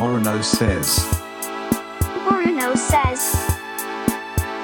[0.00, 1.04] Orono says.
[2.26, 3.36] Orono says.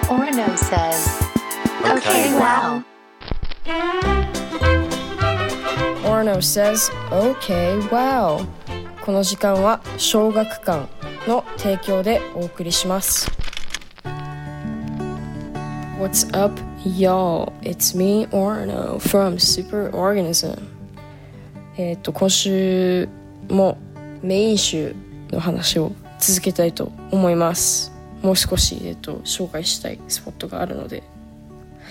[0.09, 1.27] Orono says.
[1.85, 2.83] Okay, wow.
[6.05, 8.47] Orno says, OK, wow.
[9.05, 10.89] この時間は小学館
[11.29, 13.31] の提供でお送りします。
[16.01, 17.53] What's up, y'all?
[17.61, 20.59] It's me, Orno, from Superorganism.
[21.77, 23.07] えっと、今週
[23.51, 23.77] も
[24.23, 24.97] メイン集
[25.31, 27.93] の話を続けたいと思います。
[28.23, 31.03] もう少し、えっと、紹介したいスポットがあるので。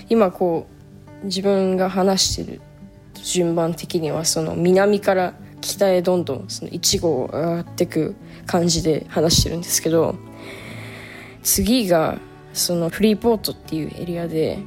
[0.08, 0.66] 今こ
[1.22, 2.60] う自分が話してる
[3.14, 8.14] 順番的にはその南から北へどんどんその1号上がってく
[8.46, 10.14] 感じで話してるんですけど
[11.42, 12.18] 次が
[12.52, 14.58] そのフリーポートっていうエリアで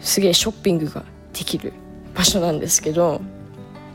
[0.00, 1.72] すげえショッピングができる
[2.14, 3.20] 場所なんですけど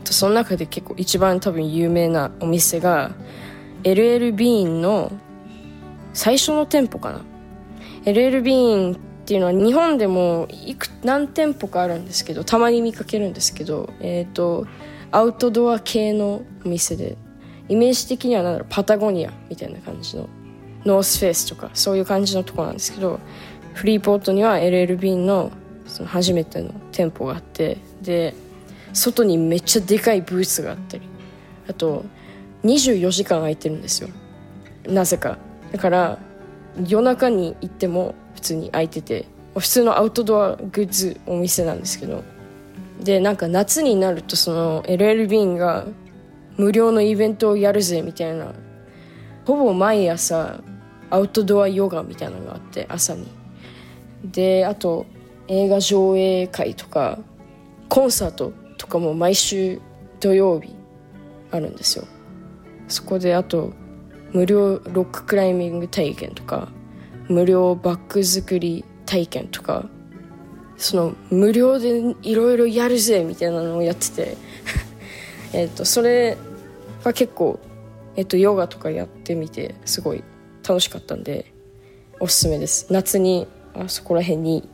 [0.04, 3.12] その中で結構一番多分有名なお店が
[3.82, 5.12] LL ビーンの
[6.12, 7.22] 最初の店舗かな。
[8.04, 14.66] LL ビーンっていうのは日本でもいく何店舗かあるんですけどたまに見かけるんですけどえっ、と
[15.12, 17.16] アウトドア系のお店で
[17.68, 20.28] イメージ的にはなんだろうパタゴニアみたいな感じの
[20.84, 23.20] ノースフェイスとかそういう感じのとこなんですけど
[23.74, 25.52] フリーポートには LL ビーンの
[25.86, 28.34] その初めての店舗があってで
[28.92, 31.08] 外にめっちゃでかいブースがあったり
[31.68, 32.04] あと
[32.64, 34.08] 24時間空いてるんですよ。
[34.86, 35.38] なぜか。
[35.72, 36.18] だから
[36.86, 42.24] 夜中に行っても普通に空いてて普通のアウトドアグッズお店なんですけど。
[43.02, 45.86] でなんか夏になるとその LL ビンが
[46.58, 48.52] 無料のイベントをやるぜみたいな
[49.46, 50.60] ほぼ毎朝
[51.08, 53.26] アウトドアヨガみたいなのがあって朝に。
[54.22, 55.06] であと
[55.48, 57.18] 映画上映会とか
[57.88, 59.80] コンサートとかも毎週
[60.20, 60.76] 土曜日
[61.50, 62.04] あるんですよ。
[62.90, 63.72] そこであと
[64.32, 66.68] 無料ロッククライミング体験とか
[67.28, 69.88] 無料バッグ作り体験とか
[70.76, 74.36] その無料でいろいろやるぜみたいなのをやってて
[75.52, 76.36] えっとそれ
[77.04, 77.60] が結構、
[78.16, 80.22] えっと、ヨガとかやってみてすごい
[80.66, 81.52] 楽しかったんで
[82.18, 82.86] おすすめです。
[82.90, 84.68] 夏にあそこら辺に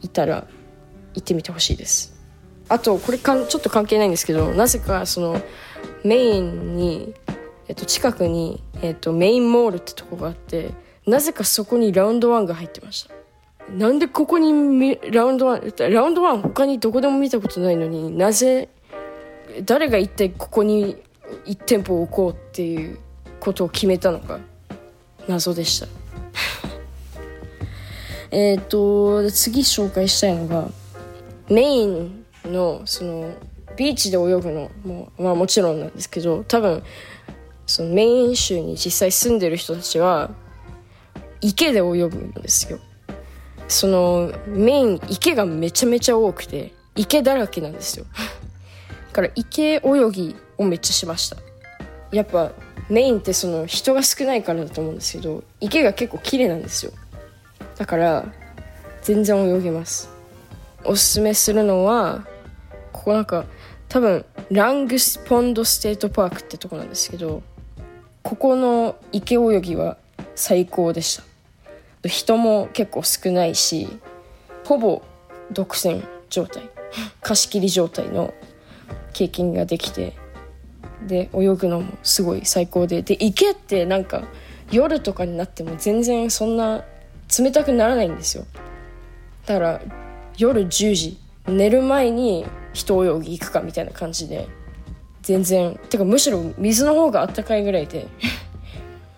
[0.00, 0.46] いたら
[1.14, 2.14] 行ってみてほしいです。
[2.68, 5.40] あとこれかんちょっと関係ないんですけどなぜかその
[6.04, 7.14] メインに、
[7.68, 10.72] えっと、近くに、えっと、メインモールってとこがあって
[11.06, 13.14] なぜかそこにラウンドワンが入ってました。
[13.72, 18.70] なんでここにラウンドワンラウンドワン他にどこでも見たことないのになぜ
[19.64, 20.96] 誰が一体ここに
[21.44, 22.98] 1店舗置こうっていう
[23.40, 24.38] ことを決めたのか
[25.26, 25.86] 謎でした。
[28.30, 30.70] えっと次紹介したいのが
[31.50, 33.32] メインのその
[33.76, 36.82] ビーチで泳ぐのも,、まあ、もちろんなんですけど多分
[37.68, 40.30] そのメイン州に実際住んでる人たちは
[41.42, 42.78] 池で泳ぐんですよ。
[43.68, 48.06] そのメイン池がめちゃめちゃ多くて池だらけなんですよ。
[49.12, 49.80] だから池泳
[50.10, 51.36] ぎをめっちゃしました。
[52.10, 52.52] やっぱ
[52.88, 56.92] メインってその人が少ないからだと思うんですけど池が結構綺麗なんですよ。
[57.76, 58.24] だから
[59.02, 60.08] 全然泳げます。
[60.84, 62.26] おすすめするのは
[62.94, 63.44] ここなんか
[63.90, 67.42] 多分ラングスポンドステートパークってとこなんですけど
[68.22, 69.96] ここの池泳ぎは
[70.34, 71.16] 最高でし
[72.02, 72.08] た。
[72.08, 73.88] 人も結構少ないし
[74.64, 75.02] ほぼ
[75.50, 76.68] 独占状態。
[77.20, 78.32] 貸し切り状態の
[79.12, 80.14] 経験ができて
[81.06, 83.02] で泳ぐのもすごい最高で。
[83.02, 84.24] で池ってなんか
[84.70, 86.84] 夜とかになっても全然そんな
[87.38, 88.44] 冷たくならないんですよ。
[89.46, 89.80] だから
[90.36, 94.48] 夜10時寝る前に人泳ぎ行くかみたいな感じで。
[95.28, 98.08] 全然てかむしろ水の方があったかいぐらいで。